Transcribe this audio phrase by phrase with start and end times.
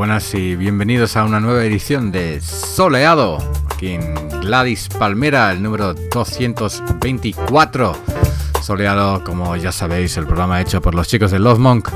[0.00, 3.36] buenas y bienvenidos a una nueva edición de Soleado,
[3.70, 7.94] aquí en Gladys Palmera, el número 224.
[8.62, 11.90] Soleado, como ya sabéis, el programa hecho por los chicos de Love Monk.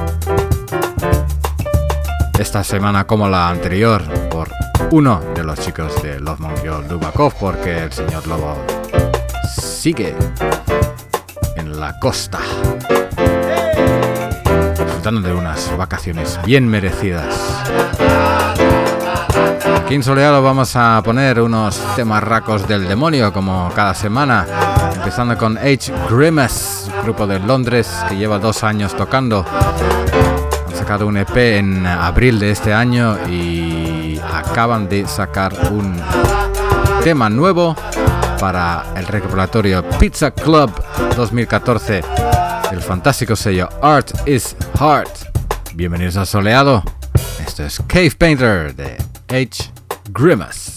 [2.38, 4.50] Esta semana, como la anterior, por
[4.90, 8.54] uno de los chicos de Love Monk, yo Dubakov, porque el señor Lobo
[9.56, 10.14] sigue
[11.56, 12.40] en la costa
[15.04, 17.62] de unas vacaciones bien merecidas.
[19.90, 24.46] En Soleado vamos a poner unos temas racos del demonio como cada semana,
[24.94, 25.92] empezando con H.
[26.10, 29.44] Grimace, grupo de Londres que lleva dos años tocando.
[30.68, 36.00] Han sacado un EP en abril de este año y acaban de sacar un
[37.02, 37.76] tema nuevo
[38.40, 40.72] para el recopilatorio Pizza Club
[41.14, 42.33] 2014
[42.74, 45.08] el fantástico sello Art is Heart.
[45.74, 46.82] Bienvenidos a Soleado.
[47.46, 48.96] Esto es Cave Painter de
[49.28, 49.70] H.
[50.10, 50.72] Grimace.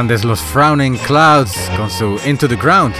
[0.00, 2.94] Grandes los Frowning Clouds con su Into the Ground.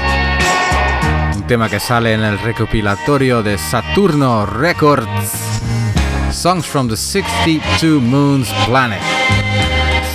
[1.34, 5.06] Un tema que sale en el recopilatorio de Saturno Records.
[6.30, 9.00] Songs from the 62 Moons Planet.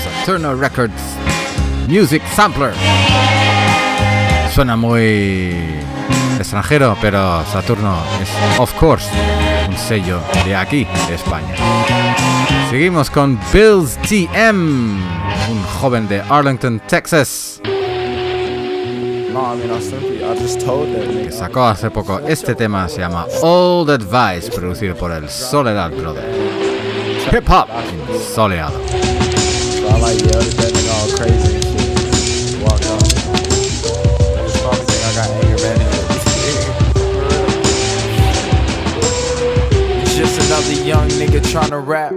[0.03, 1.01] Saturno Records
[1.87, 2.75] Music Sampler.
[4.53, 5.55] Suena muy
[6.38, 8.29] extranjero, pero Saturno es,
[8.59, 9.07] of course,
[9.67, 11.55] un sello de aquí, de España.
[12.69, 14.99] Seguimos con Bills TM,
[15.75, 17.62] joven de Arlington, Texas.
[21.24, 26.24] Que sacó hace poco este tema, se llama Old Advice, producido por el Soledad Brother.
[27.31, 27.68] Hip Hop
[28.33, 28.80] soleado.
[40.56, 42.14] Another young nigga tryna rap.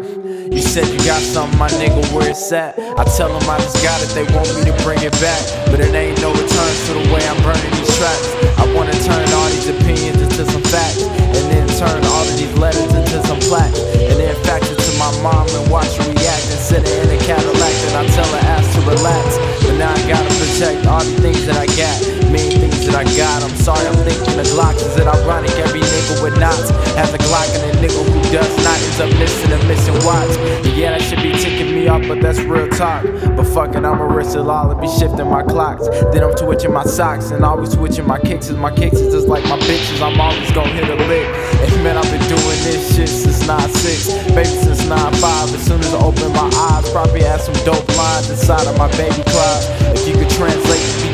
[0.68, 2.76] Said you got something, my nigga, where it's at?
[2.76, 5.40] I tell them I just got it, they want me to bring it back.
[5.72, 8.28] But it ain't no return to the way I'm burning these tracks.
[8.60, 11.08] I wanna turn all these opinions into some facts.
[11.08, 13.80] And then turn all of these letters into some plaques.
[13.80, 16.44] And then fax it to my mom and watch her react.
[16.52, 19.40] And sit her in a Cadillac, and I tell her ass to relax.
[19.64, 21.96] But now I gotta protect all the things that I got.
[22.28, 23.40] Main things that I got.
[23.40, 24.84] I'm sorry, I'm thinking the Glocks.
[24.84, 25.56] Is it ironic?
[25.64, 29.52] Every nigga with knots has a Glock, and a nigga does not ends up missing
[29.52, 30.30] and missing watch.
[30.76, 33.04] Yeah, that should be ticking me off, but that's real talk.
[33.36, 35.88] But fuck it, I'ma risk it all and be shifting my clocks.
[36.12, 38.50] Then I'm twitching my socks and always switching my kicks.
[38.50, 41.26] My kicks is just like my bitches, I'm always gonna hit a lick.
[41.62, 45.54] And man, I've been doing this shit since 9-6, baby since 9-5.
[45.54, 48.90] As soon as I open my eyes, probably had some dope lines inside of my
[48.96, 49.62] baby cloud.
[49.96, 51.07] If you could translate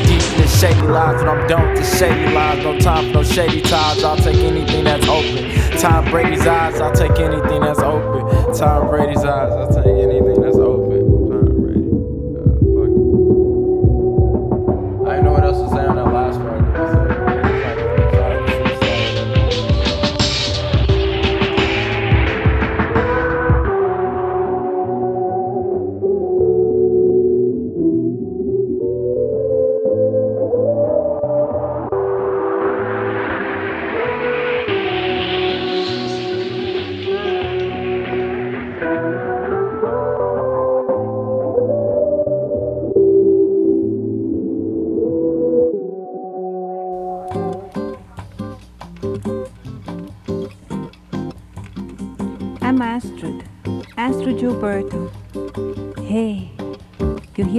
[0.55, 2.65] shady lies, but I'm done with shady lies.
[2.65, 4.03] No time for no shady ties.
[4.05, 5.79] I'll take anything that's open.
[5.79, 8.55] Tom Brady's eyes, I'll take anything that's open.
[8.55, 10.24] Tom Brady's eyes, I'll take anything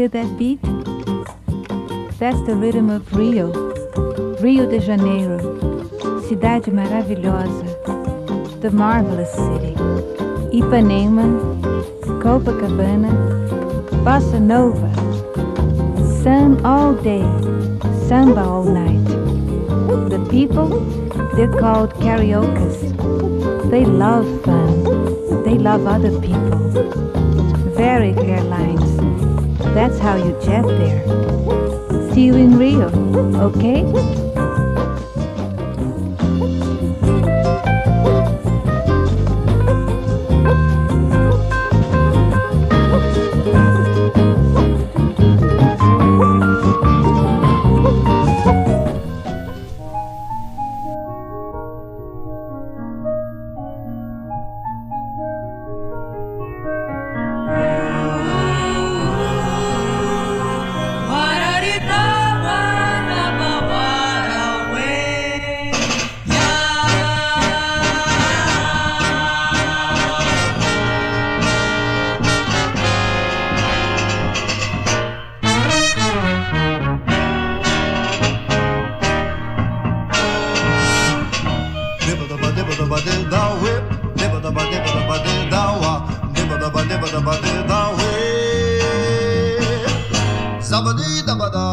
[0.05, 0.61] hear that beat?
[2.19, 3.51] That's the rhythm of Rio,
[4.39, 5.39] Rio de Janeiro,
[6.27, 9.75] cidade maravilhosa, the marvelous city.
[10.59, 11.25] Ipanema,
[12.21, 13.11] Copacabana,
[14.05, 14.91] Bossa Nova,
[16.23, 17.25] sun all day,
[18.07, 19.05] samba all night.
[20.09, 20.69] The people,
[21.35, 22.79] they're called karaoke's.
[23.71, 24.83] They love fun.
[25.43, 26.59] They love other people.
[27.75, 28.74] Very clear lines.
[29.75, 31.03] That's how you jet there.
[32.13, 32.87] See you in Rio,
[33.41, 33.83] okay?
[87.15, 88.11] shabadi dawe,
[90.59, 91.64] shabadi dabada.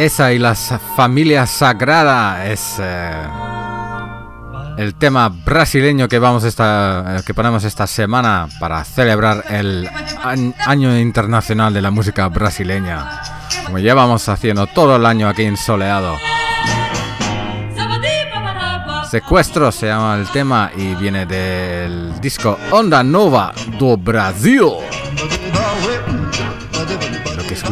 [0.00, 3.12] Esa y la familia sagrada es eh,
[4.78, 9.90] el tema brasileño que vamos esta, eh, que ponemos esta semana para celebrar el
[10.64, 13.20] año internacional de la música brasileña,
[13.66, 16.16] como llevamos haciendo todo el año aquí en Soleado.
[19.10, 24.78] Secuestro se llama el tema y viene del disco Onda Nova do Brasil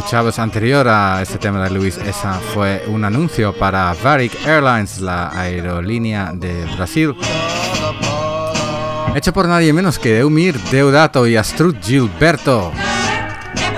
[0.08, 5.28] escuchabas anterior a este tema de Luis, esa fue un anuncio para Varic Airlines, la
[5.38, 7.14] aerolínea de Brasil.
[9.14, 12.72] Hecho por nadie menos que Eumir Deodato y Astrud Gilberto.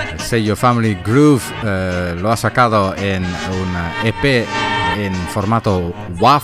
[0.09, 4.47] El sello Family Groove eh, lo ha sacado en una EP
[4.95, 6.43] en formato WAV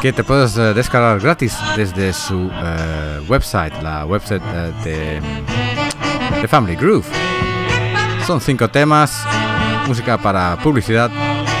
[0.00, 4.44] que te puedes eh, descargar gratis desde su eh, website, la website
[4.84, 5.20] de,
[6.40, 7.04] de Family Groove.
[8.26, 9.22] Son cinco temas,
[9.86, 11.10] música para publicidad,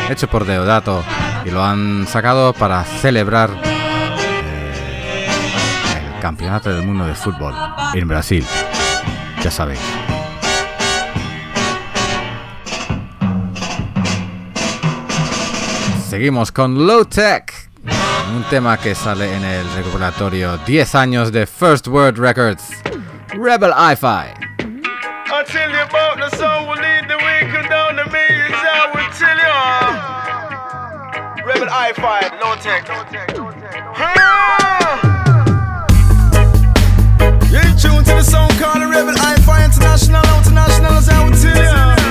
[0.08, 1.04] hecho por Deodato
[1.44, 5.28] y lo han sacado para celebrar eh,
[6.14, 7.54] el Campeonato del Mundo de Fútbol
[7.92, 8.46] en Brasil.
[9.42, 9.80] Ya sabéis.
[16.08, 17.52] Seguimos con Low Tech,
[18.34, 22.64] un tema que sale en el recopilatorio 10 años de First World Records,
[23.34, 24.53] Rebel Hi-Fi.
[25.44, 28.86] I'll tell you about the song will lead the way, come down the millions, I
[28.94, 29.44] will tell you.
[31.44, 32.88] Rebel I-5, low tech.
[37.50, 41.36] You in tune to the song called the Rebel I-5 International, International, as I will
[41.36, 42.03] tell you.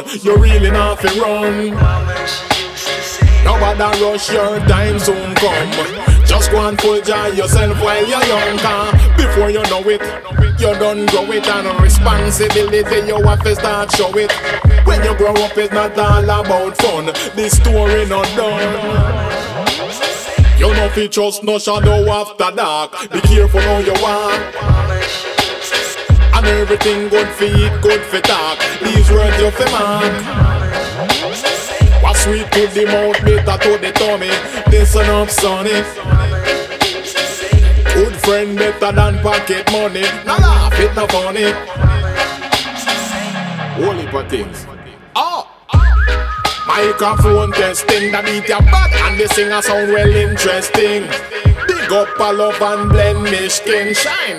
[0.00, 0.20] Son.
[0.22, 1.70] You really not fi run.
[3.44, 5.70] Nobody rush your time soon come.
[6.24, 8.58] Just go and full joy yourself while you're young.
[8.58, 8.92] Car.
[9.16, 10.00] Before you know it,
[10.60, 14.32] you're done grow it and responsibility you have to start show it.
[14.86, 17.06] When you grow up, it's not all about fun.
[17.34, 19.42] This story not done.
[20.58, 23.10] You know fi trust no shadow after dark.
[23.10, 24.71] Be careful how you walk.
[26.42, 28.58] And everything good for eat, good for talk.
[28.82, 30.12] These words you fi mark.
[32.02, 34.26] What sweet to the mouth, bitter to the tummy.
[34.66, 35.84] Listen up, sonny.
[37.94, 40.02] Good friend better than pocket money.
[40.26, 41.52] Now laugh it, not funny.
[43.78, 44.66] Holy for things.
[45.14, 45.48] Oh.
[46.66, 51.06] Microphone testing, the beat ya bad and the singer sound well interesting.
[51.68, 54.31] Big up a love and blend Michigan, shine it,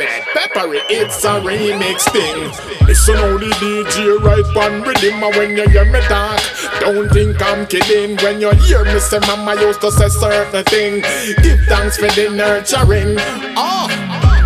[0.89, 2.87] it's a remix thing.
[2.87, 6.41] Listen how the DJ right on rhythm and when you hear me talk.
[6.79, 11.01] Don't think I'm kidding when you hear me say mama used to say certain thing.
[11.43, 13.15] Give thanks for the nurturing.
[13.57, 13.89] Oh.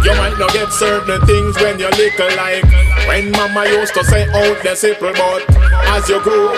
[0.04, 2.64] You might not get certain things when you're little like
[3.08, 5.44] When mama used to say out the simple but
[5.88, 6.54] As you grow,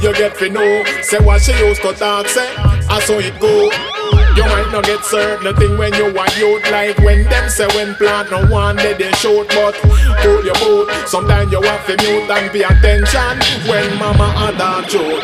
[0.00, 3.91] you get to know Say what she used to talk, say, I saw it go
[4.52, 5.02] might not get
[5.56, 9.12] thing when you are youth Like when them say when plant no one they they
[9.12, 9.74] shoot But
[10.22, 13.32] hold your boat Sometimes you have to mute and pay attention
[13.68, 15.22] When mama and dad shoot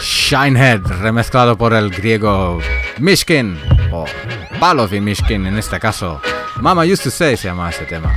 [0.00, 2.58] Shinehead, remezclado por el griego
[2.98, 3.60] Mishkin,
[3.92, 4.06] o
[4.58, 6.20] Palov Mishkin en este caso.
[6.60, 8.16] Mama Used to Say se llama ese tema.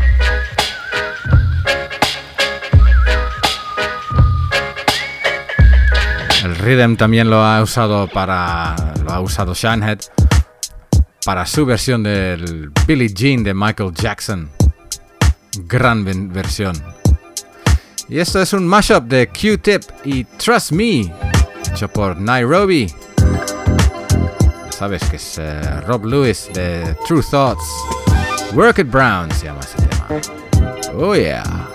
[6.58, 8.76] Rhythm también lo ha usado para.
[9.04, 10.00] lo ha usado Shinehead
[11.26, 14.50] para su versión del Billie Jean de Michael Jackson.
[15.66, 16.82] Gran versión.
[18.10, 21.14] Y esto es un mashup de Q-Tip y Trust Me,
[21.70, 22.88] hecho por Nairobi.
[24.70, 27.66] Sabes que es uh, Rob Lewis de True Thoughts.
[28.54, 30.08] Work It Brown se llama ese tema.
[30.94, 31.68] Oh yeah.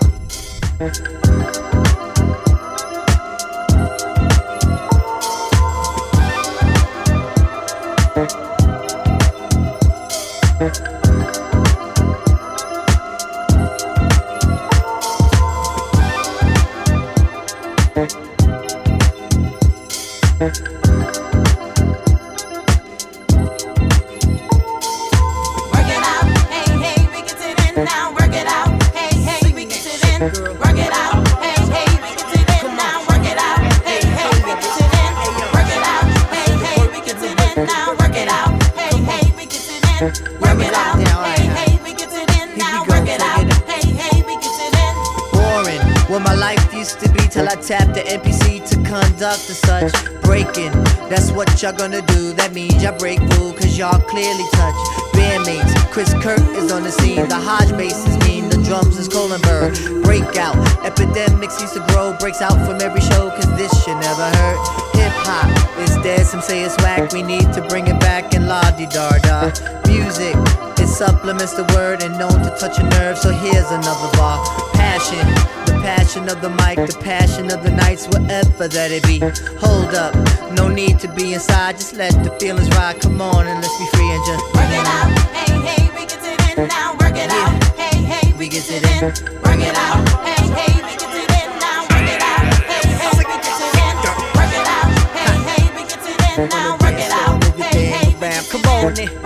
[48.93, 49.93] Conduct as such.
[50.21, 50.71] Breaking,
[51.09, 52.33] that's what y'all gonna do.
[52.33, 54.75] That means y'all break rule, cause y'all clearly touch.
[55.15, 57.27] Bandmates, Chris Kirk is on the scene.
[57.27, 60.03] The Hodge bass is mean, the drums is Kohlenberg.
[60.03, 62.15] Breakout, epidemic seems to grow.
[62.19, 64.59] Breaks out from every show, cause this shit never hurt.
[64.99, 65.49] Hip hop
[65.79, 67.11] is dead, some say it's whack.
[67.13, 69.51] We need to bring it back and la di da da.
[69.87, 70.35] Music,
[70.77, 74.43] it supplements the word and known to touch a nerve, so here's another bar.
[74.73, 79.19] Passion passion of the mic, the passion of the nights, whatever that it be.
[79.59, 80.15] Hold up,
[80.55, 83.01] no need to be inside, just let the feelings ride.
[83.01, 85.11] Come on and let's be free and just work it out.
[85.35, 87.51] Hey, hey, we get it in now, work it out.
[87.75, 89.11] Hey, hey, we get it in,
[89.43, 89.99] work it out.
[90.23, 92.47] Hey, hey, we get it in now, work it out.
[92.63, 93.95] Hey, hey, we get it in,
[94.39, 94.87] work it out.
[95.11, 97.43] Hey, hey, we get it in now, work it out.
[97.59, 99.22] Hey, hey, come on, work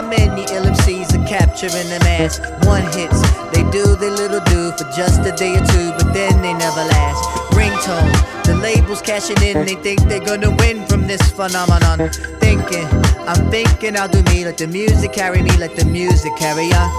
[0.00, 2.40] How many LMCs are capturing the mass?
[2.64, 3.20] One hits,
[3.52, 6.80] they do their little do for just a day or two, but then they never
[6.80, 7.22] last.
[7.52, 8.10] Ringtone,
[8.44, 12.08] the labels cashing in, they think they're gonna win from this phenomenon.
[12.40, 12.86] Thinking,
[13.28, 16.90] I'm thinking I'll do me, let the music carry me, let the music carry on.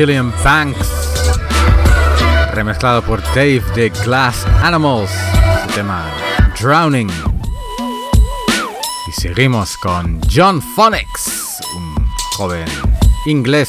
[0.00, 0.88] Gillian Banks,
[2.54, 5.10] remezclado por Dave de Glass Animals,
[5.62, 6.06] su tema
[6.58, 7.10] Drowning.
[9.06, 12.64] Y seguimos con John Phonics, un joven
[13.26, 13.68] inglés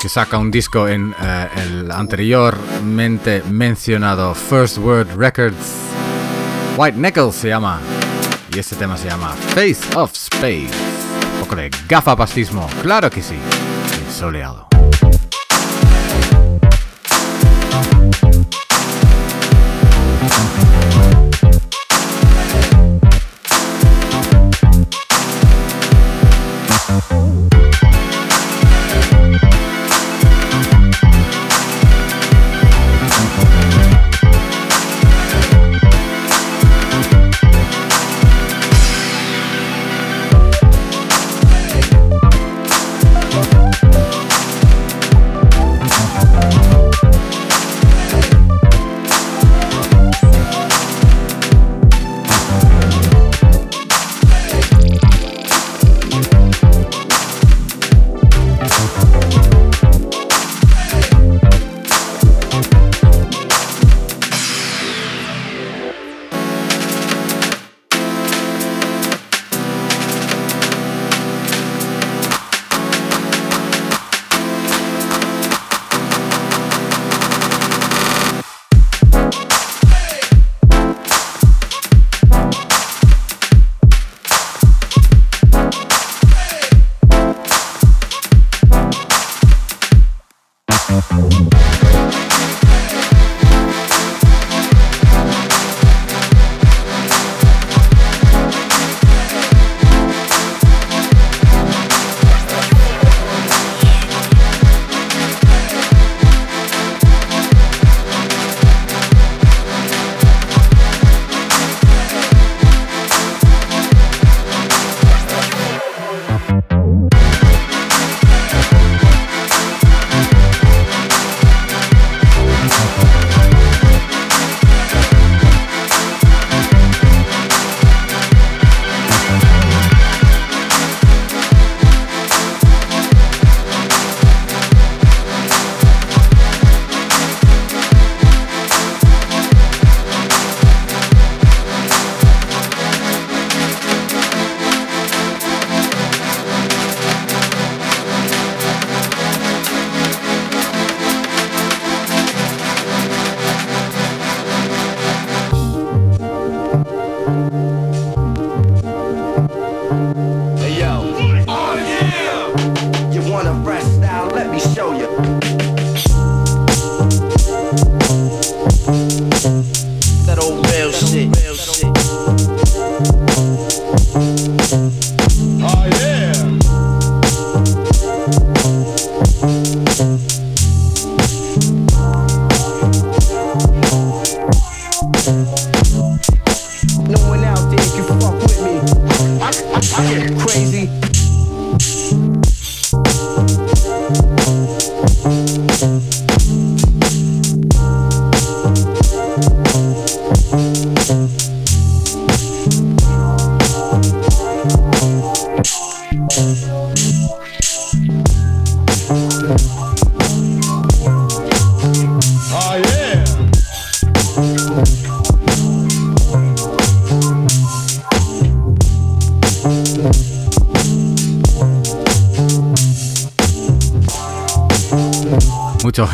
[0.00, 5.74] que saca un disco en eh, el anteriormente mencionado First Word Records.
[6.78, 7.78] White Knuckles se llama.
[8.50, 10.70] Y este tema se llama Face of Space.
[11.34, 13.36] Un poco de gafapastismo, claro que sí.
[14.22, 14.71] Soleado.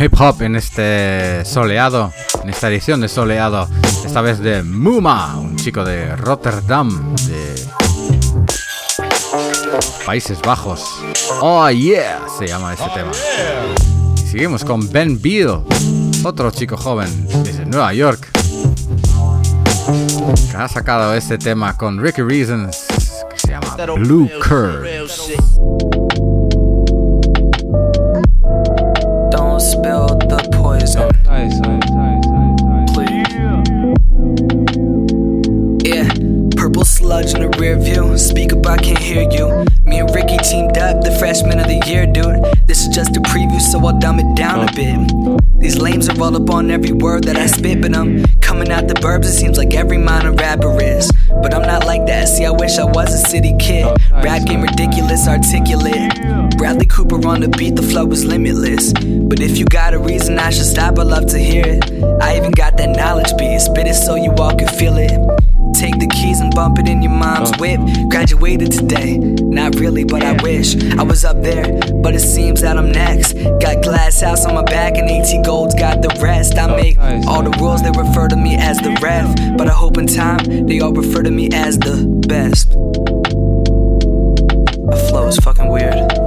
[0.01, 3.69] Hip hop en este soleado, en esta edición de soleado,
[4.05, 7.55] esta vez de Muma, un chico de Rotterdam, de
[10.07, 10.85] Países Bajos.
[11.41, 13.11] Oh yeah, se llama este tema.
[14.15, 15.65] seguimos con Ben Beal,
[16.25, 18.29] otro chico joven desde Nueva York,
[20.51, 22.87] que ha sacado este tema con Ricky Reasons,
[23.31, 25.07] que se llama Blue Curve.
[43.69, 44.99] So I'll dumb it down a bit.
[45.61, 48.89] These lames are all up on every word that I spit, but I'm coming out
[48.89, 49.25] the burbs.
[49.25, 51.11] It seems like every minor rapper is.
[51.43, 52.29] But I'm not like that.
[52.29, 53.87] See, I wish I was a city kid.
[54.11, 56.57] Rap game ridiculous, articulate.
[56.57, 58.93] Bradley Cooper on the beat, the flow was limitless.
[58.95, 61.85] But if you got a reason I should stop, I'd love to hear it.
[62.23, 65.48] I even got that knowledge beat, spit it so you all can feel it.
[65.75, 67.81] Take the keys and bump it in your mom's whip.
[68.11, 71.79] Graduated today, not really, but I wish I was up there.
[72.03, 73.35] But it seems that I'm next.
[73.35, 76.57] Got glass house on my back and AT Gold's got the rest.
[76.57, 79.57] I oh, make all the rules, they refer to me as the ref.
[79.57, 82.75] But I hope in time they all refer to me as the best.
[84.85, 86.18] My flow is fucking weird.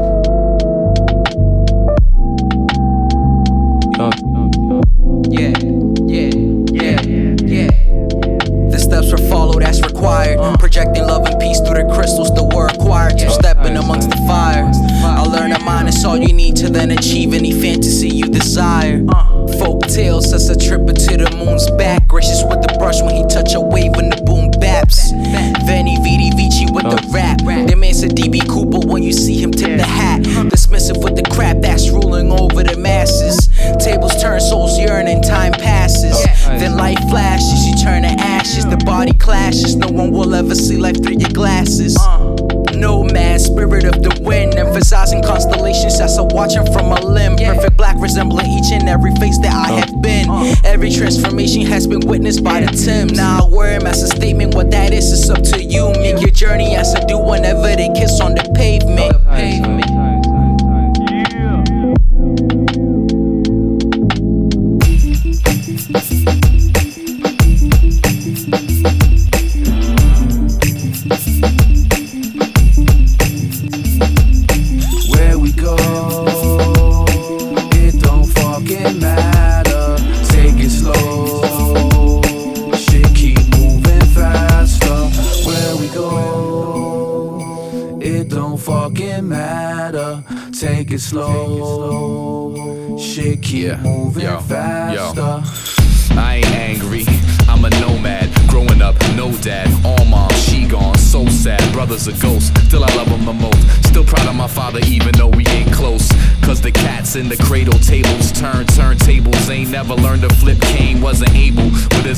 [40.91, 41.97] Life through your glasses.
[41.99, 42.35] Uh.
[42.73, 47.35] Nomad, spirit of the wind, emphasizing constellations as I watch from a limb.
[47.35, 49.85] Perfect black, resembling each and every face that I uh.
[49.85, 50.29] have been.
[50.29, 50.55] Uh.
[50.63, 53.07] Every transformation has been witnessed by the Tim.
[53.07, 54.55] Now I wear 'em as a statement.
[54.55, 55.91] What that is, is up to you.
[55.99, 59.13] Make your journey as I do whenever they kiss on the pavement.
[59.29, 59.90] pavement.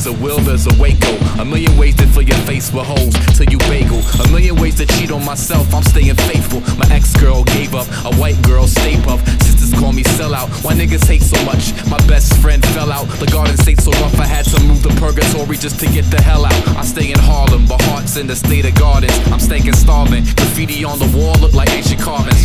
[0.03, 1.15] There's a will, there's a Waco.
[1.39, 4.01] A million ways to fill your face with holes till you bagel.
[4.19, 6.61] A million ways to cheat on myself, I'm staying faithful.
[6.77, 9.25] My ex girl gave up, a white girl stay puff.
[9.41, 10.49] Sisters call me sellout.
[10.63, 11.71] Why niggas hate so much?
[11.89, 13.07] My best friend fell out.
[13.19, 16.21] The garden state so rough, I had to move to purgatory just to get the
[16.21, 16.67] hell out.
[16.75, 19.17] I stay in Harlem, but heart's in the state of gardens.
[19.31, 20.25] I'm staying starving.
[20.35, 22.43] Graffiti on the wall look like ancient carvings.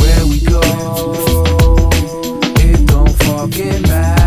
[0.00, 0.60] Where we go,
[2.64, 4.21] it don't fucking matter.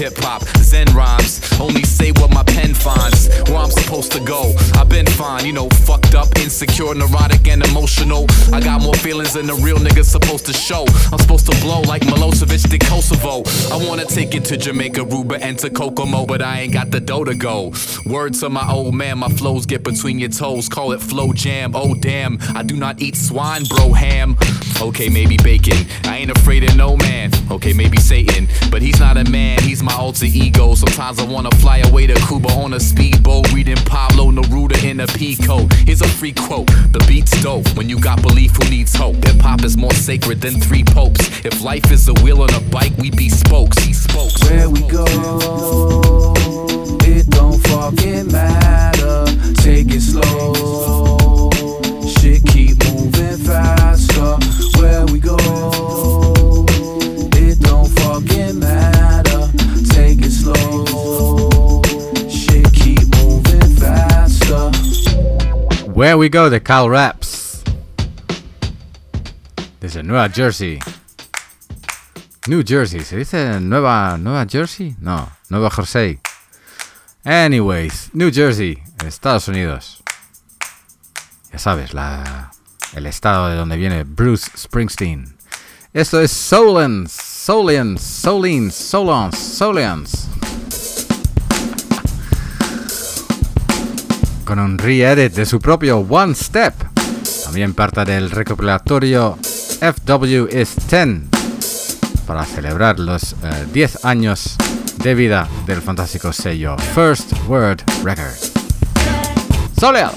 [0.00, 1.40] Hip hop, Zen rhymes.
[1.60, 4.54] Only say what my pen finds, where I'm supposed to go.
[4.74, 8.24] I've been fine, you know, fucked up, insecure, neurotic, and emotional.
[8.50, 10.86] I got more feelings than a real niggas supposed to show.
[11.12, 13.42] I'm supposed to blow like Milosevic did Kosovo.
[13.70, 17.00] I wanna take it to Jamaica, Ruba, and to Kokomo, but I ain't got the
[17.00, 17.74] dough to go.
[18.06, 20.70] Word to my old man, my flows get between your toes.
[20.70, 21.72] Call it flow jam.
[21.76, 24.36] Oh damn, I do not eat swine, bro ham.
[24.80, 25.76] Okay, maybe bacon.
[26.04, 27.30] I ain't afraid of no man.
[27.50, 29.60] Okay, maybe Satan, but he's not a man.
[29.62, 30.74] He's my alter ego.
[30.74, 35.06] Sometimes I wanna fly away to Cuba on a speedboat, reading Pablo Neruda in a
[35.06, 35.72] peacoat.
[35.86, 38.56] Here's a free quote: The beat's dope when you got belief.
[38.56, 39.16] Who needs hope?
[39.26, 41.44] Hip hop is more sacred than three popes.
[41.44, 43.78] If life is a wheel on a bike, we be spokes.
[43.78, 44.42] He spokes.
[44.48, 45.04] Where we go,
[47.02, 49.26] it don't fucking matter.
[49.56, 50.99] Take it slow,
[66.00, 67.62] Where We Go de Cal Raps.
[69.80, 70.78] Desde Nueva Jersey.
[72.46, 74.96] New Jersey, ¿se dice Nueva, Nueva Jersey?
[74.98, 76.18] No, Nueva Jersey.
[77.22, 80.02] Anyways, New Jersey, Estados Unidos.
[81.52, 82.50] Ya sabes, la,
[82.94, 85.36] el estado de donde viene Bruce Springsteen.
[85.92, 90.30] Esto es Solens, Solians, Solins, Solons, Solians.
[94.50, 96.74] Con un re-edit de su propio One Step.
[97.44, 99.38] También parte del recopilatorio
[99.80, 103.36] FW is 10 para celebrar los
[103.72, 104.56] 10 eh, años
[105.04, 108.50] de vida del fantástico sello First Word Records.
[109.78, 110.10] Soleal.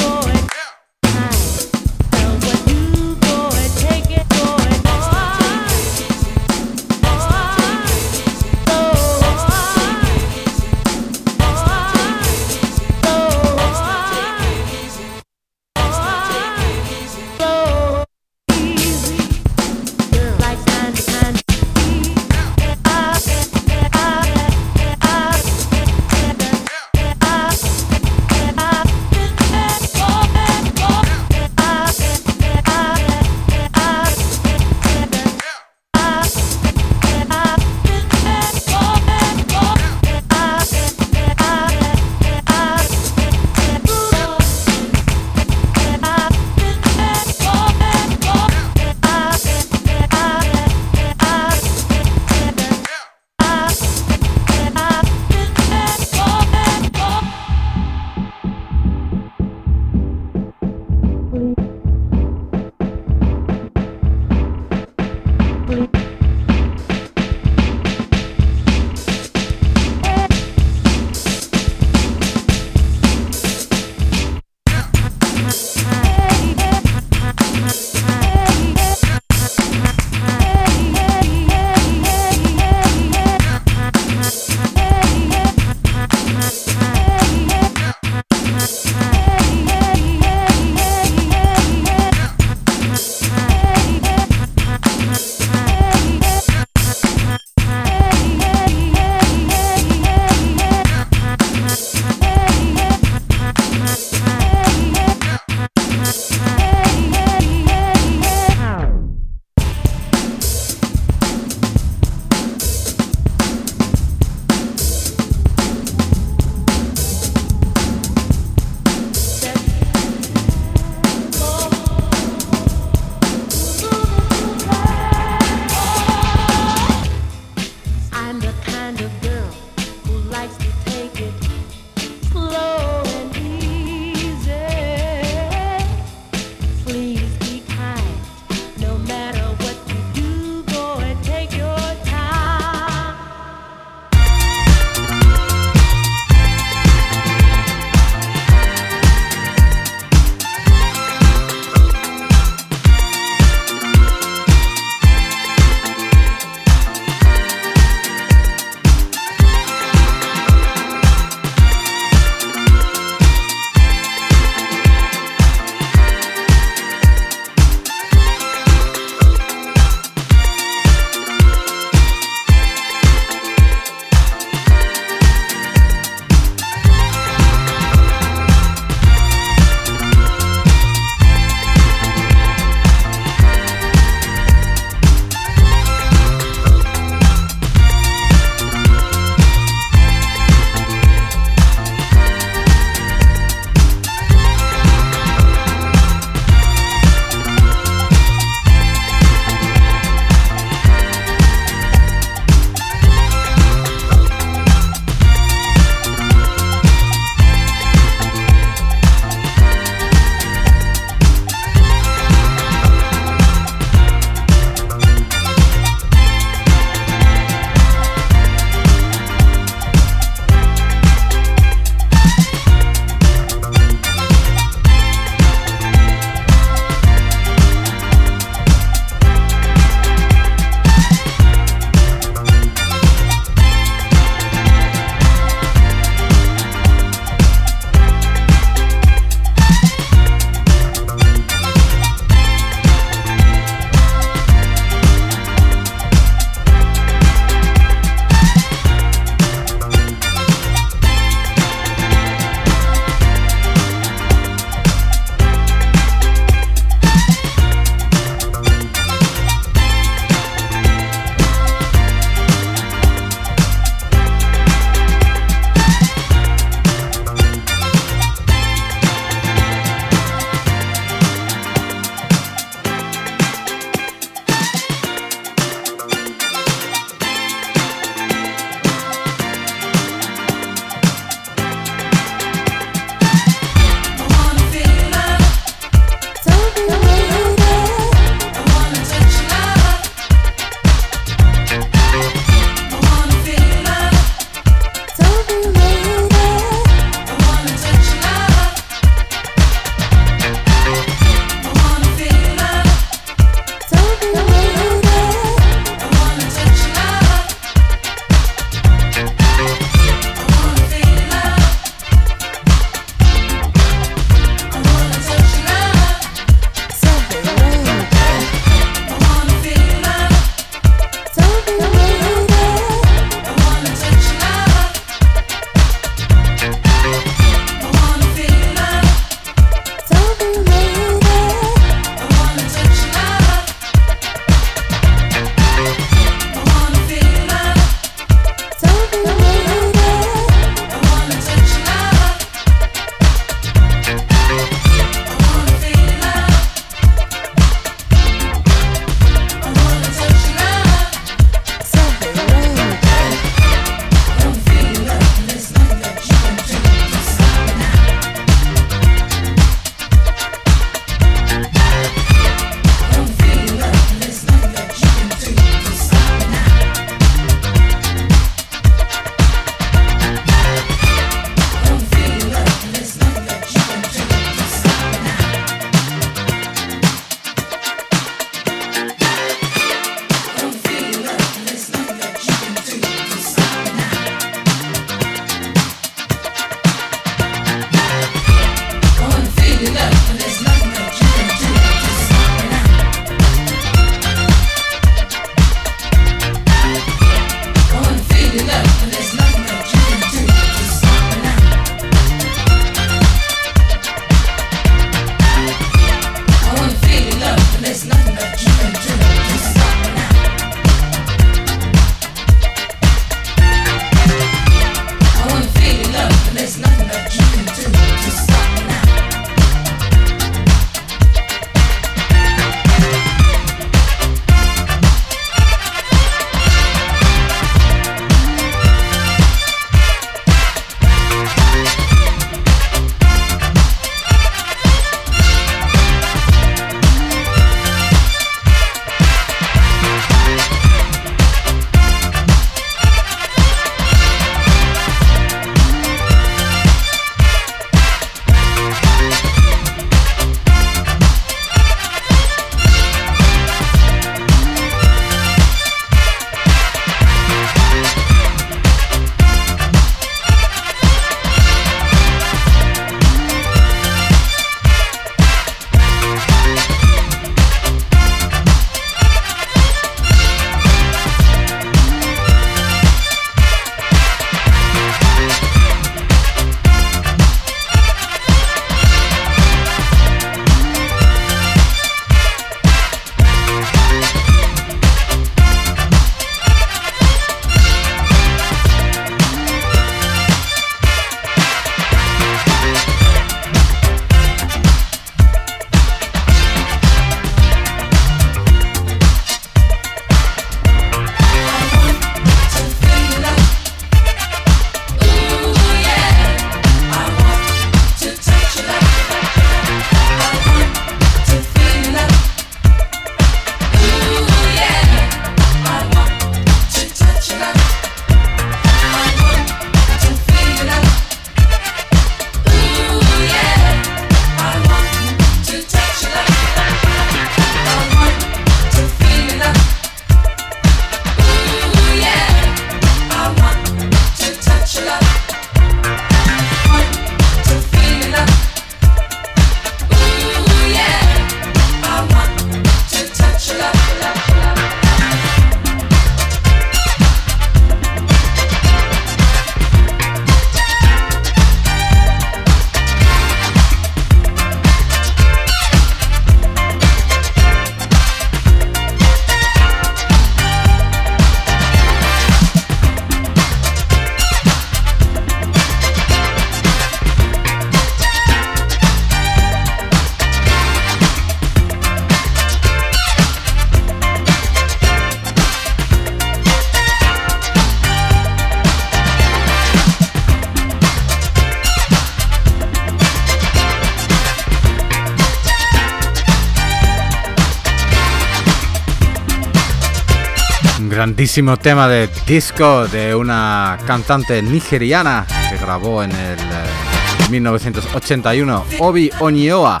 [591.42, 599.28] Grandísimo tema de disco de una cantante nigeriana que grabó en el eh, 1981, Obi
[599.40, 600.00] Onyoa.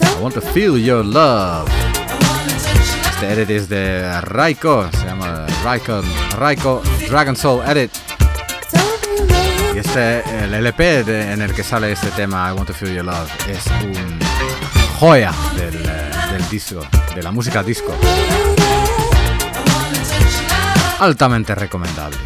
[0.00, 1.68] I want to feel your love.
[3.10, 6.00] Este edit es de Raiko, se llama Raiko,
[6.38, 7.90] Raiko Dragon Soul Edit.
[9.74, 12.94] Y este, el LP de- en el que sale este tema, I want to feel
[12.94, 14.20] your love, es un
[15.00, 17.92] joya del, eh, del disco, de la música disco
[21.00, 22.18] altamente recomendable.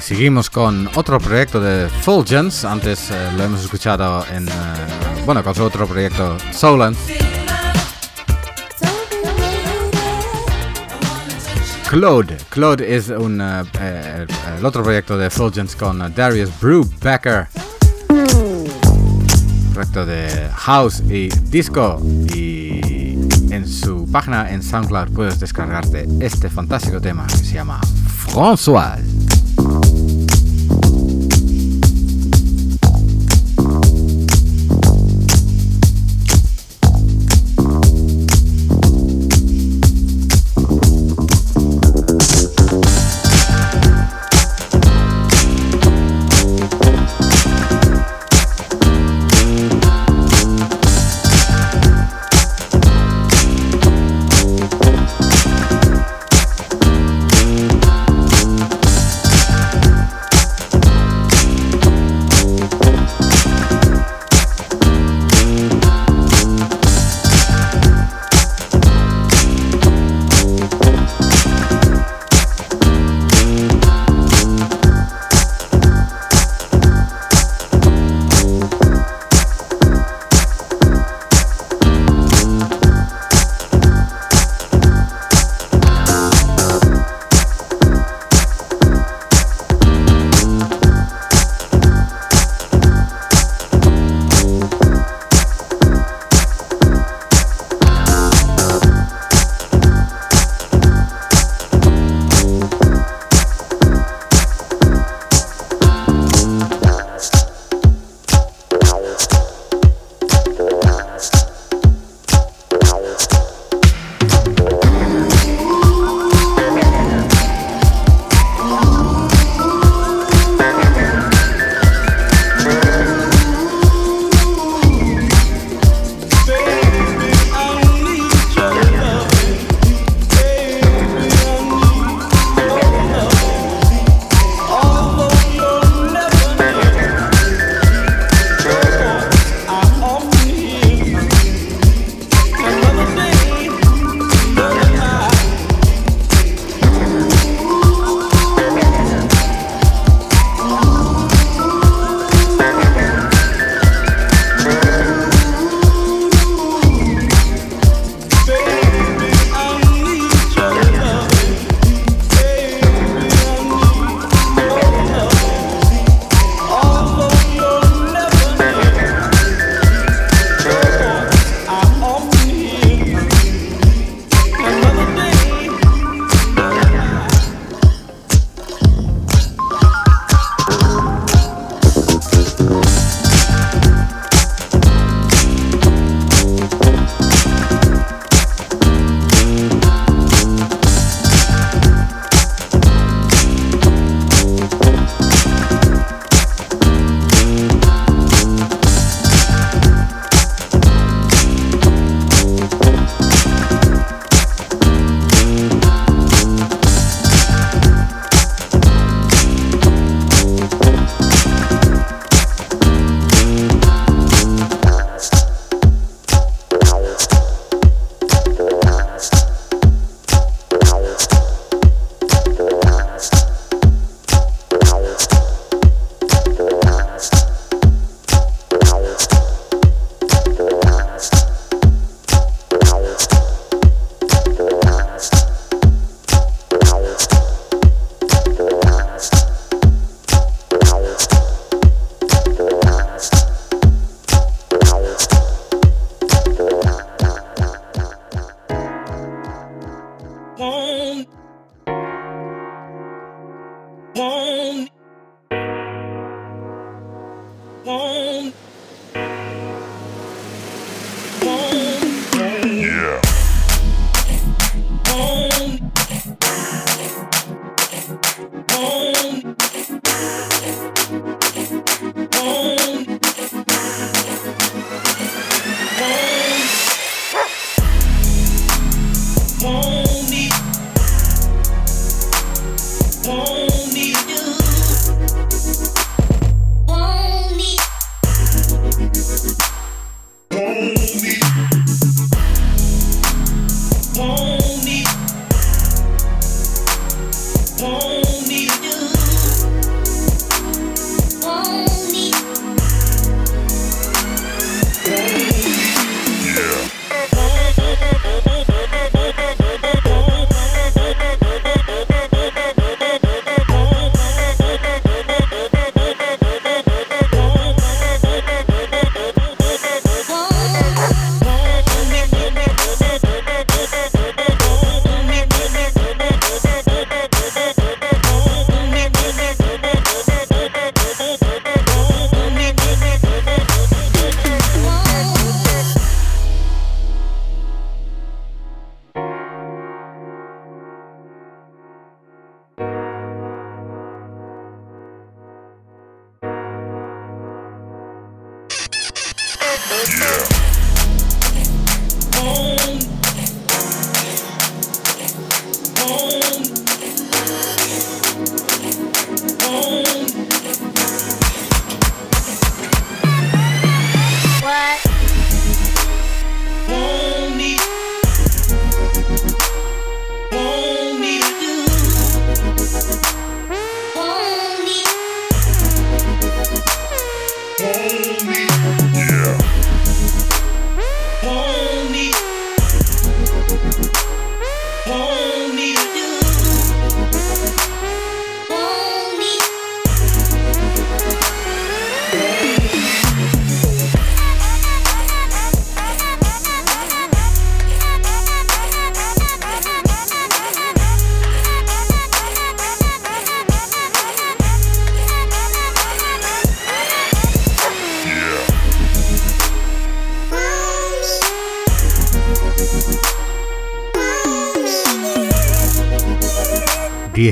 [0.00, 2.66] Seguimos con otro proyecto de Fulgence.
[2.66, 4.48] Antes eh, lo hemos escuchado en.
[4.48, 4.52] eh,
[5.26, 7.18] bueno, con su otro proyecto, Solence.
[11.88, 12.36] Claude.
[12.50, 14.26] Claude es un, eh,
[14.58, 17.48] el, otro proyecto de Fulgence con eh, Darius Brubaker.
[19.72, 21.98] Proyecto de house y disco.
[22.34, 22.67] Y
[23.50, 27.80] en su página en SoundCloud puedes descargarte este fantástico tema que se llama
[28.26, 29.07] François.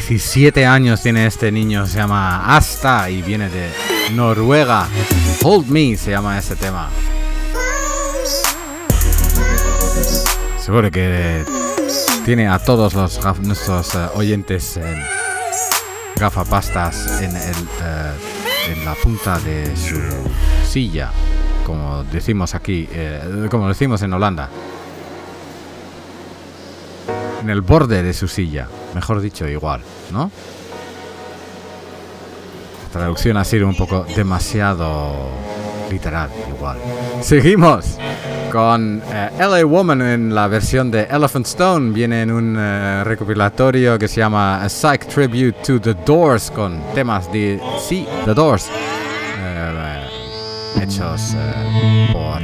[0.08, 3.70] 17 años tiene este niño, se llama Asta y viene de
[4.14, 4.86] Noruega.
[5.42, 6.88] Hold Me se llama este tema.
[10.60, 11.44] Seguro que
[12.24, 15.02] tiene a todos los nuestros eh, oyentes en
[16.14, 18.12] gafapastas en, eh,
[18.70, 20.00] en la punta de su
[20.64, 21.10] silla,
[21.64, 24.50] como decimos aquí, eh, como decimos en Holanda.
[27.42, 30.30] En el borde de su silla, mejor dicho, igual, ¿no?
[32.84, 35.28] La traducción ha sido un poco demasiado
[35.90, 36.78] literal, igual.
[37.20, 37.98] Seguimos
[38.50, 41.92] con eh, LA Woman en la versión de Elephant Stone.
[41.92, 46.80] Viene en un eh, recopilatorio que se llama A Psych Tribute to The Doors con
[46.94, 48.70] temas de, sí, The Doors.
[49.38, 50.08] eh,
[50.82, 51.36] hechos
[52.14, 52.40] por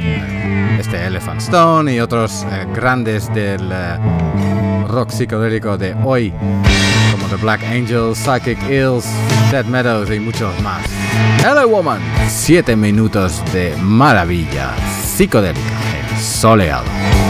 [0.79, 2.45] este Elephant Stone y otros
[2.75, 3.71] grandes del
[4.93, 6.31] rock psicodélico de hoy,
[7.11, 9.05] como The Black Angels, Psychic Ills,
[9.51, 10.85] Dead Meadows y muchos más.
[11.39, 14.71] Hello Woman, 7 minutos de maravilla
[15.03, 15.61] psicodélica
[15.99, 17.22] en soleado.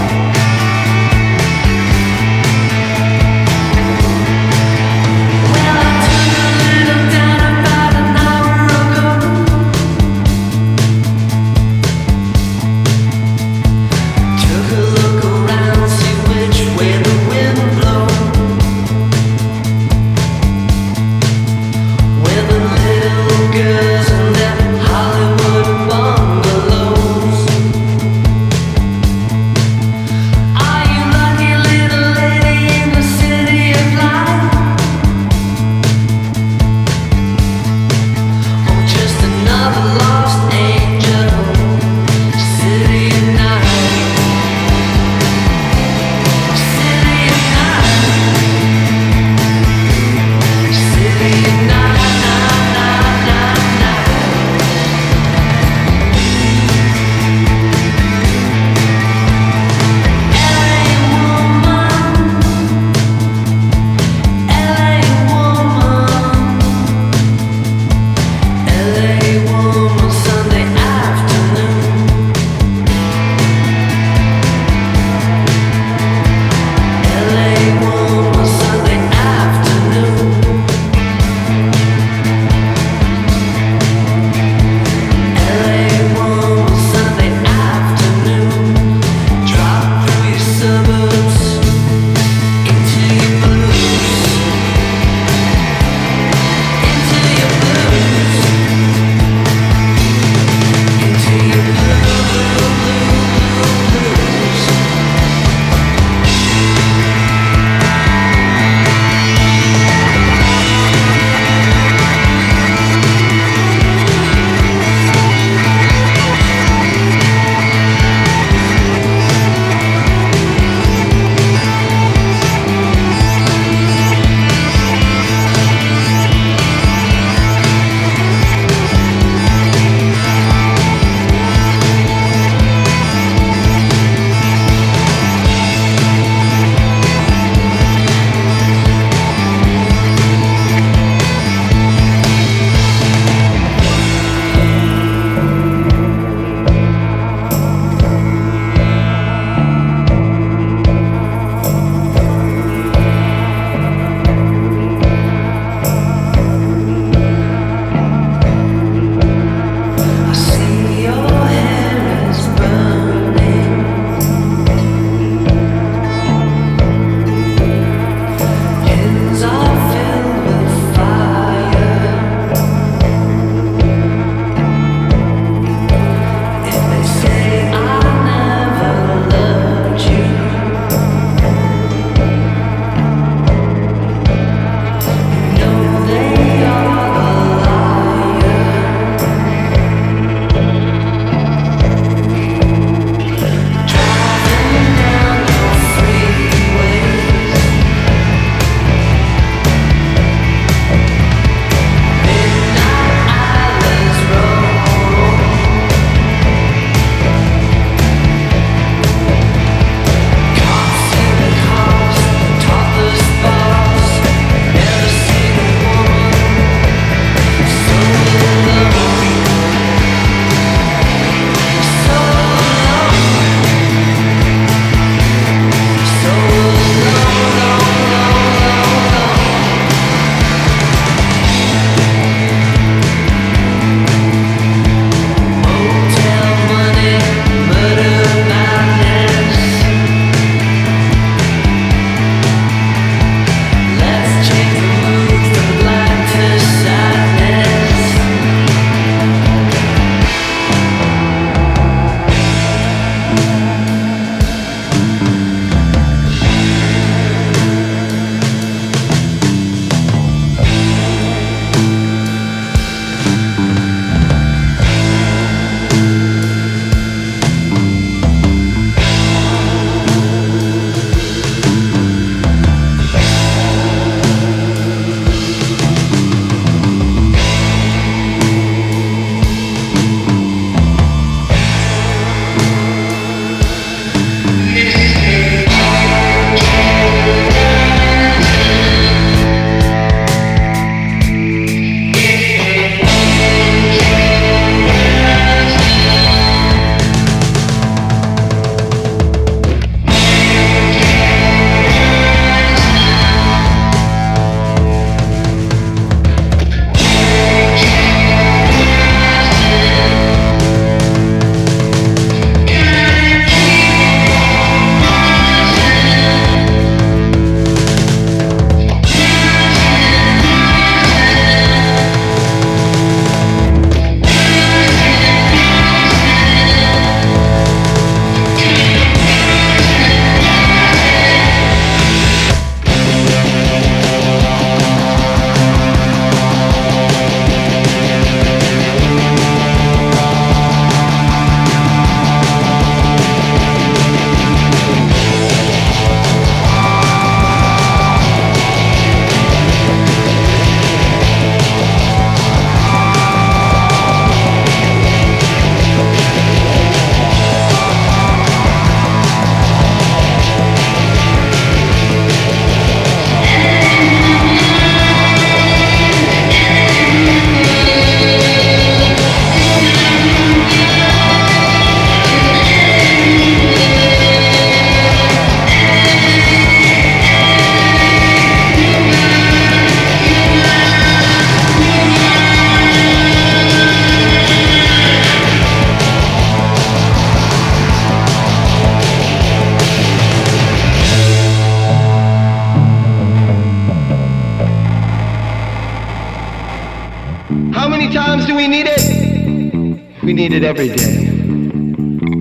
[400.50, 401.28] Need it every day.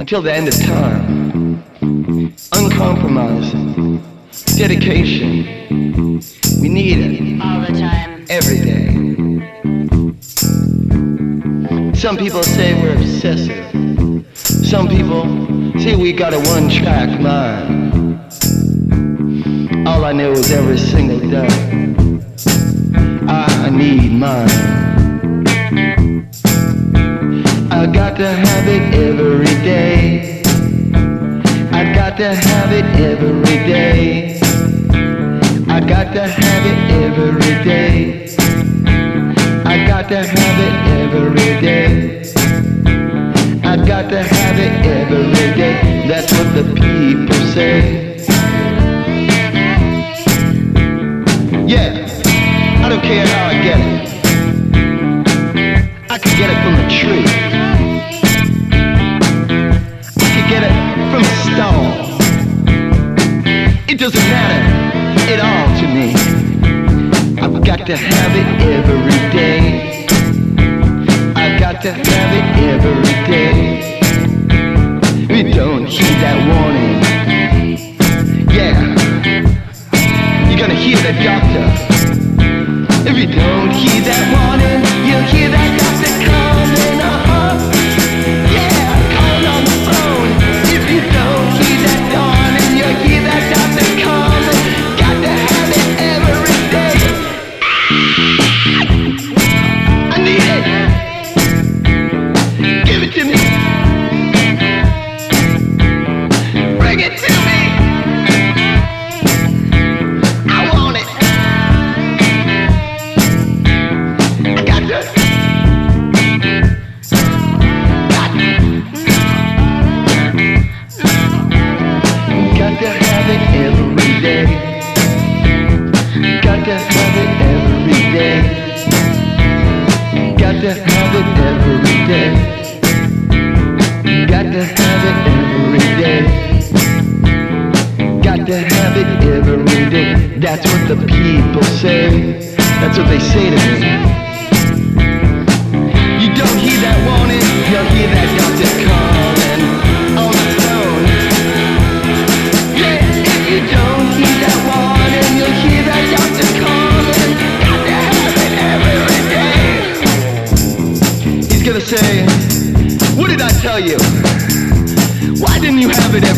[0.00, 1.62] Until the end of time.
[2.52, 4.02] Uncompromising.
[4.56, 6.18] Dedication.
[6.60, 7.40] We need it.
[7.40, 8.26] All the time.
[8.28, 8.86] Every day.
[11.94, 13.70] Some people say we're obsessive.
[14.36, 15.22] Some people
[15.78, 18.18] say we got a one track mind.
[19.86, 21.46] All I know is every single day.
[23.28, 25.01] I need mine.
[27.82, 30.40] I got to have it every day.
[31.72, 34.38] I got to have it every day.
[35.68, 38.28] I got to have it every day.
[39.66, 42.22] I got to have it every day.
[43.64, 46.06] I got to have it every day.
[46.06, 48.16] That's what the people say.
[51.66, 52.06] Yeah,
[52.84, 54.02] I don't care how I get it.
[56.08, 57.41] I could get it from a tree.
[63.92, 64.62] It doesn't matter
[65.30, 66.14] at all to me.
[67.42, 70.06] I've got to have it every day.
[71.36, 74.00] I've got to have it every day.
[75.28, 77.02] We don't heed that warning.
[78.48, 78.80] Yeah,
[80.48, 81.68] you're gonna hear the doctor.
[83.10, 86.51] If you don't heed that warning, you'll hear that doctor coming.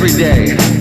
[0.05, 0.74] Every day?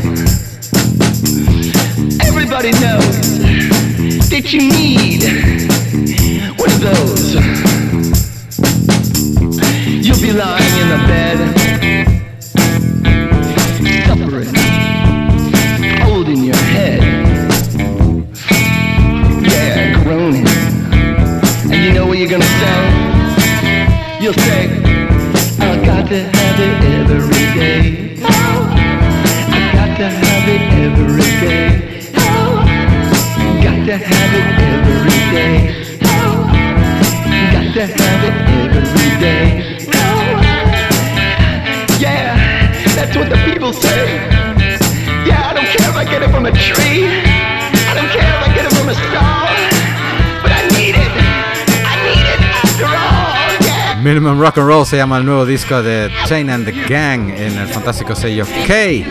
[54.56, 58.14] Rock Roll se llama el nuevo disco de Chain and the Gang en el fantástico
[58.14, 59.04] sello K.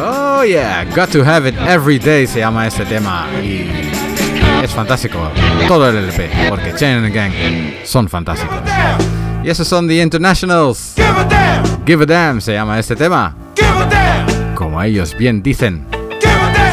[0.00, 3.68] Oh yeah, Got to Have It Every Day se llama este tema y
[4.62, 5.18] es fantástico.
[5.66, 7.32] Todo el LP, porque Chain and the Gang
[7.84, 8.58] son fantásticos.
[9.42, 10.94] Y esos son The Internationals.
[11.84, 13.34] Give a damn se llama este tema.
[14.54, 15.84] Como ellos bien dicen.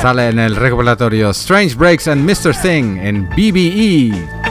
[0.04, 2.54] Sale en el recopilatorio Strange Breaks and Mr.
[2.54, 3.28] Thing en.
[3.30, 4.47] BBE.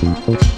[0.00, 0.57] Thank you.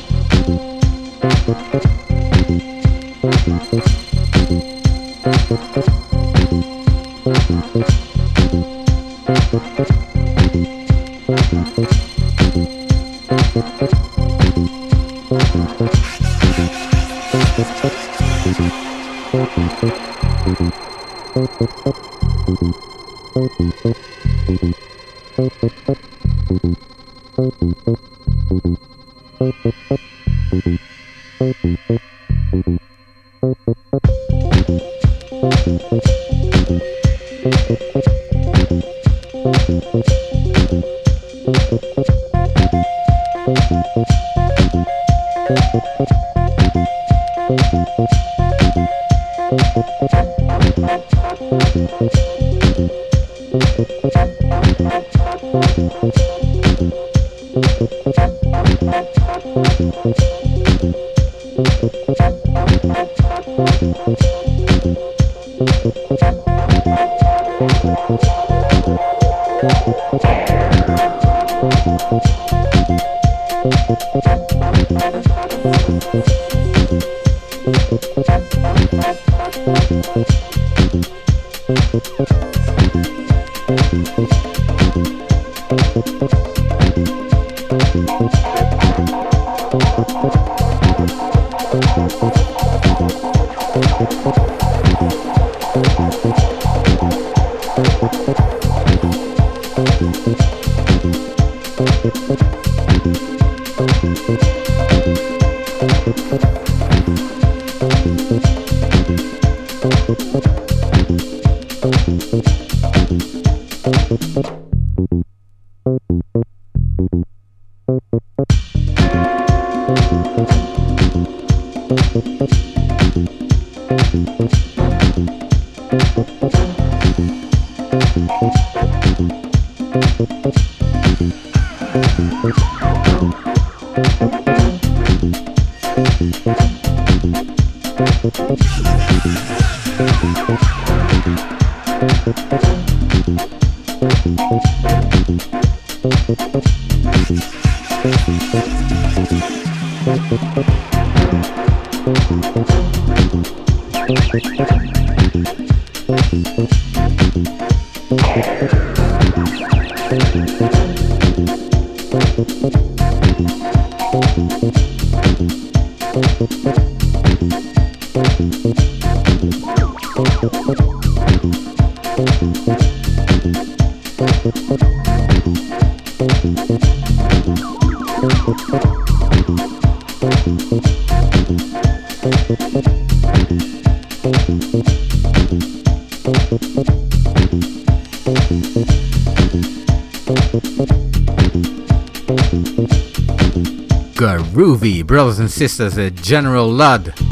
[194.60, 197.29] Groovy Brothers and Sisters de General Ludd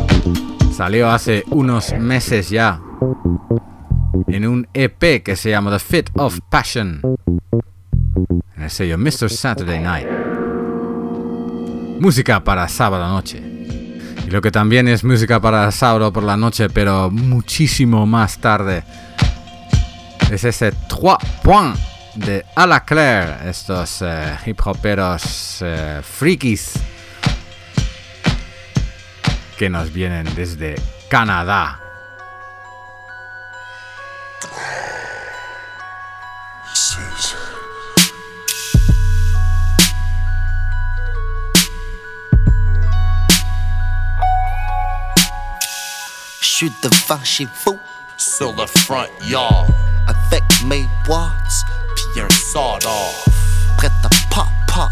[0.79, 2.81] salió hace unos meses ya
[4.29, 7.01] en un EP que se llama The Fit of Passion
[8.57, 9.29] en el sello Mr.
[9.29, 10.07] Saturday Night.
[11.99, 13.43] Música para sábado noche.
[14.25, 18.85] Y lo que también es música para sábado por la noche, pero muchísimo más tarde,
[20.31, 21.81] es ese 3 points
[22.15, 26.75] de A la Claire, estos eh, hip hoperos eh, frikis
[29.59, 30.77] que nos vienen desde
[31.11, 31.81] Canadá.
[46.41, 47.79] Je suis devant chez vous
[48.17, 49.67] sur le front yard.
[50.07, 51.33] Avec mes watts,
[51.97, 53.29] puis un sawed-off.
[53.77, 54.91] Prêt à pop-off,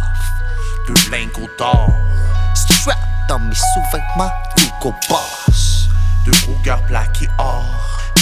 [0.88, 1.90] deux lingots d'or.
[2.54, 2.98] Strap
[3.28, 4.30] dans mes sous-vêtements,
[4.86, 5.88] Hugo Boss.
[6.24, 6.32] Deux
[6.86, 7.64] plaqués or.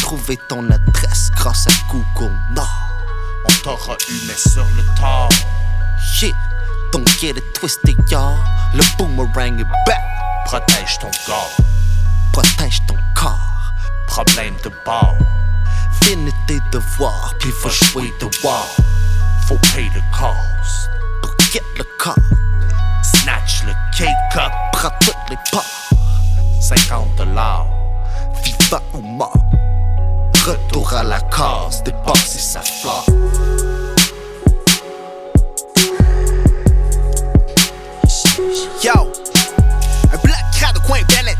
[0.00, 2.66] Trouver ton adresse grâce à Google Nord.
[3.44, 5.28] On t'aura eu, mais sur le tard.
[6.00, 6.34] Shit,
[6.90, 8.38] don't get it twisted, y'all.
[8.72, 10.00] Le boomerang est back.
[10.46, 11.56] Protège ton corps.
[12.32, 13.72] Protège ton corps.
[14.06, 15.18] Problème de bord.
[16.02, 18.66] Finis tes devoirs, puis faut jouer de war.
[19.46, 20.88] Faut pay the cost.
[21.22, 22.14] Pour get le corps.
[23.02, 24.52] Snatch le cake up.
[24.72, 25.84] Prends toutes les parts.
[26.64, 27.66] 50 dollars.
[28.42, 29.36] Vivant ou mort.
[30.46, 31.82] Retour à la case.
[31.82, 33.04] Dépasser sa flore.
[38.82, 39.12] Yo,
[40.10, 41.36] un black crade au coin Bennett.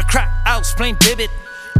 [0.00, 1.28] Un crack house plein bibit.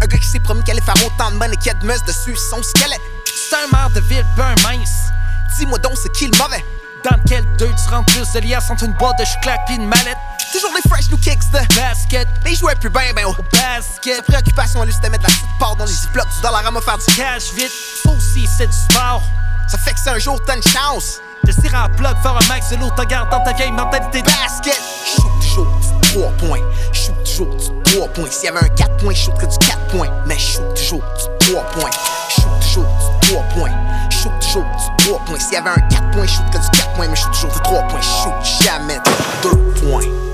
[0.02, 1.86] Un gars qui s'est promis qu'il allait faire autant de money qu'il y a de
[1.86, 3.01] meuse dessus son squelette.
[3.24, 5.09] C'est un de ville, ben mince.
[5.56, 6.62] Dis-moi donc, c'est qui le mauvais?
[7.05, 9.86] Dans quel deux tu rentres plus de liasses entre une boîte de chocolat pis une
[9.86, 10.19] mallette?
[10.52, 12.28] Toujours les fresh new kicks de basket.
[12.44, 14.16] Les jouets plus ben ben au basket.
[14.16, 16.70] Sa préoccupation à lui c'était mettre la petite part dans les ziplocs du dollar à
[16.70, 17.72] me faire du cash vite.
[18.06, 19.22] Aussi c'est du sport.
[19.68, 21.20] Ça fait que c'est un jour t'as une chance.
[21.44, 24.22] De tirer en plug, faire un max de l'eau, t'en garde dans ta vieille mentalité
[24.22, 24.80] de basket.
[25.04, 26.60] Shoot toujours du 3 points.
[26.92, 28.30] Shoot toujours du 3 points.
[28.30, 30.10] S'il y avait un 4 points, shoot que du 4 points.
[30.26, 31.90] Mais shoot toujours du 3 points.
[32.28, 32.86] Shoot toujours
[33.20, 33.70] du 3 points.
[34.10, 35.40] Shoot toujours du 3 points.
[35.40, 37.08] S'il y avait un 4 points, shoot que du 4 points.
[37.08, 38.00] Mais shoot toujours du 3 points.
[38.00, 40.31] Shoot jamais du 2 points.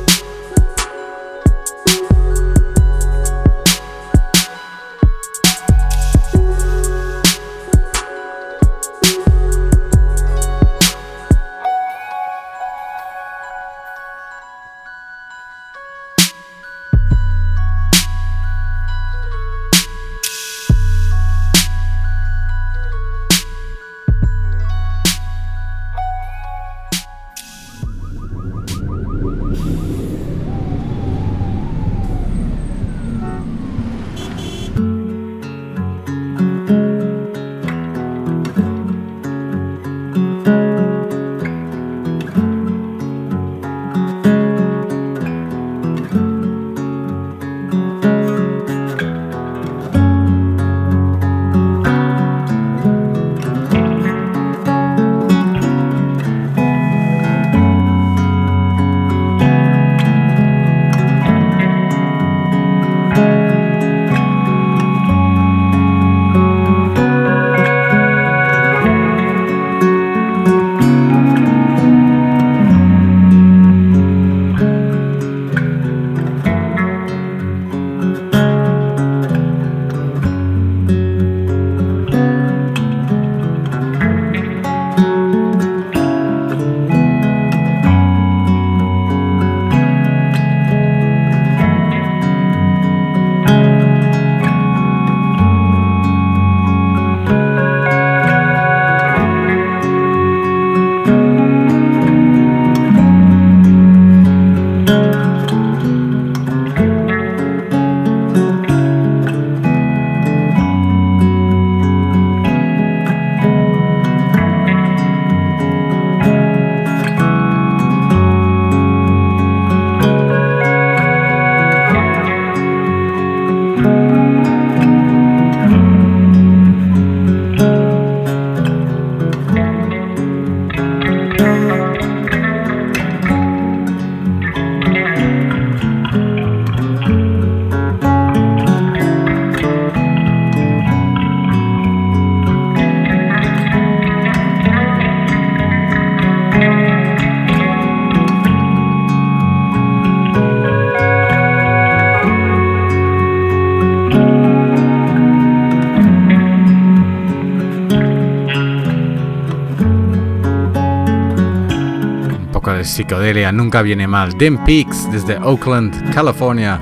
[162.98, 164.36] Psicodelia nunca viene mal.
[164.36, 166.80] Dim Peaks desde Oakland, California,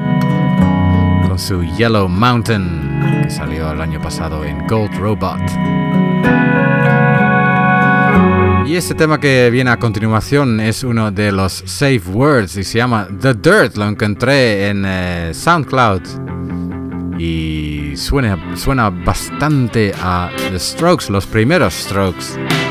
[1.28, 5.42] con su Yellow Mountain, que salió el año pasado en Gold Robot.
[8.66, 12.78] Y este tema que viene a continuación es uno de los safe words y se
[12.78, 13.76] llama The Dirt.
[13.76, 16.00] Lo encontré en eh, SoundCloud
[17.18, 22.65] y suena, suena bastante a The Strokes, los primeros Strokes.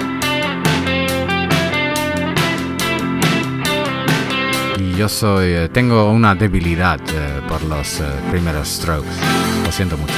[4.96, 9.10] Yo soy, eh, tengo una debilidad eh, por los eh, primeros Strokes.
[9.66, 10.14] Lo siento mucho.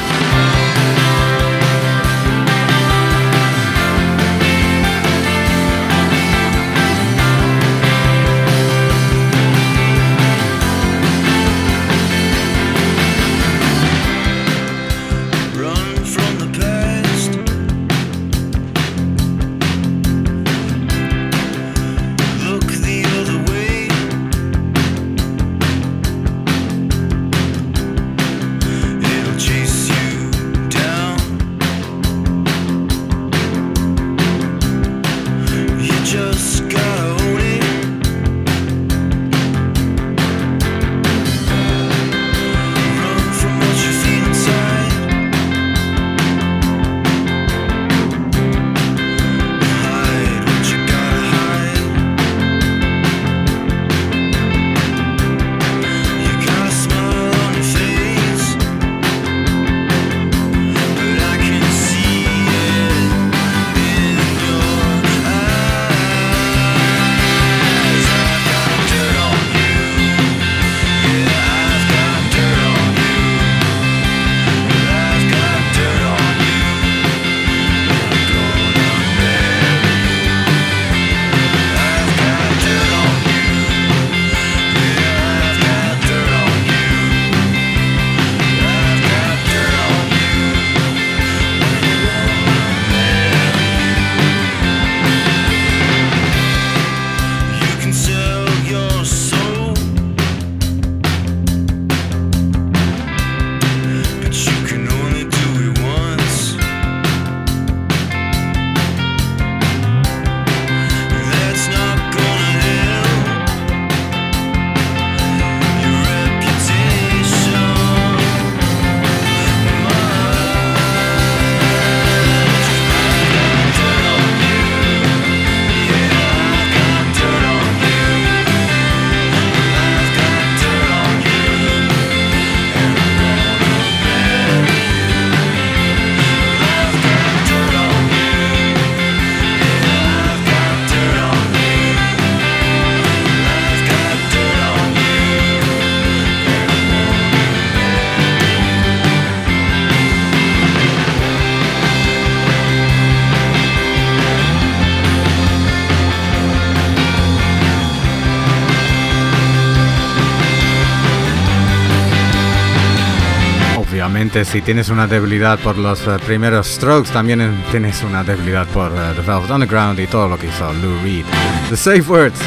[164.37, 168.91] Obviamente, si tienes una debilidad por los eh, primeros Strokes, también tienes una debilidad por
[168.91, 171.25] eh, The Velvet Underground y todo lo que hizo Lou Reed.
[171.71, 172.39] The Safe Words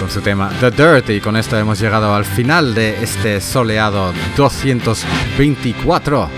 [0.00, 4.12] con su tema The Dirt y con esto hemos llegado al final de este soleado
[4.36, 6.28] 224.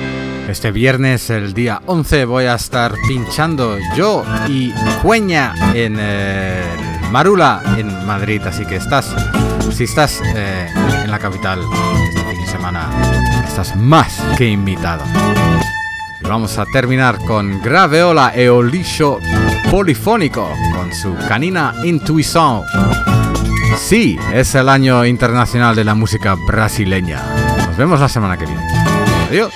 [0.47, 6.63] Este viernes, el día 11, voy a estar pinchando yo y Cueña en eh,
[7.11, 8.43] Marula, en Madrid.
[8.45, 9.15] Así que estás,
[9.73, 11.61] si estás en la capital
[12.11, 12.91] este fin de semana,
[13.51, 15.03] estás más que invitado.
[16.23, 19.19] Y vamos a terminar con Graveola Eolicho
[19.71, 22.63] Polifónico con su canina Intuición.
[23.77, 27.23] Sí, es el año internacional de la música brasileña.
[27.67, 28.63] Nos vemos la semana que viene.
[29.29, 29.53] Adiós.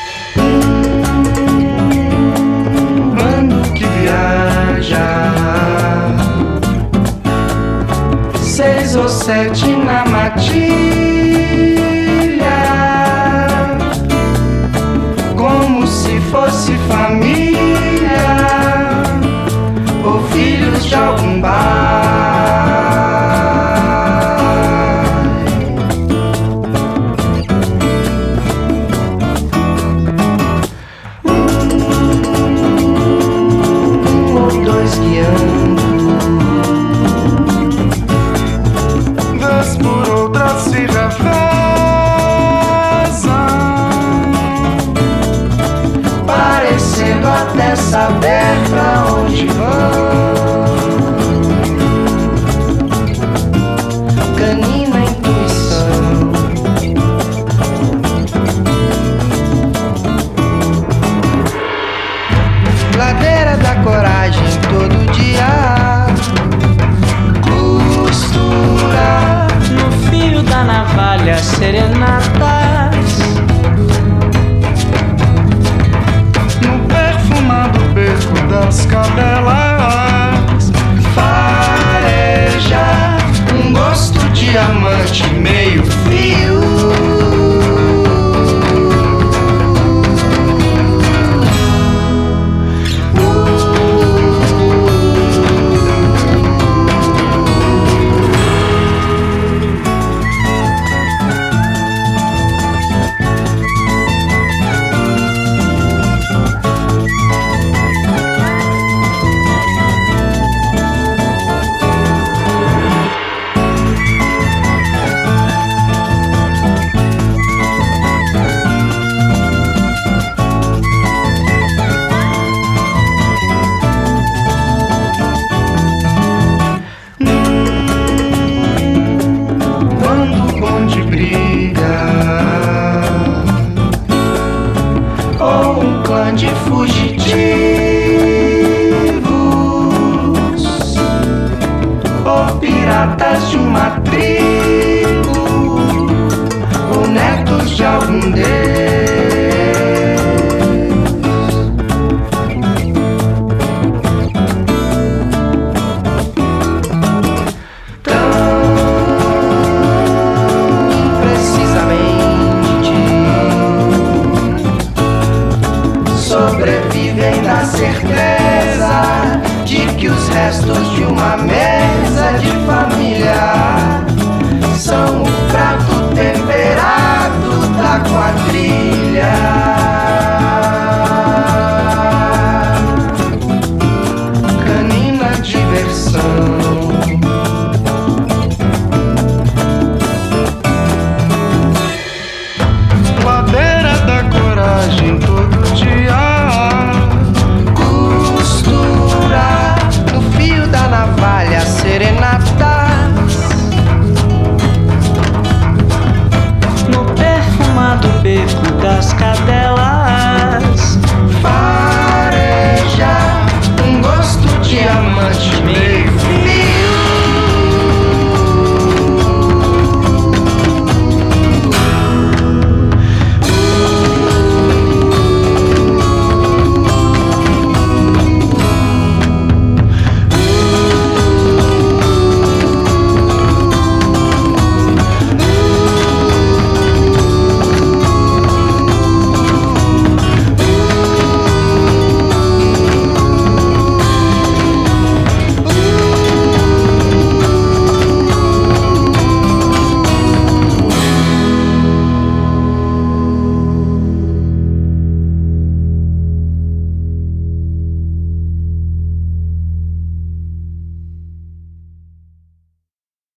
[20.95, 21.94] shouting by.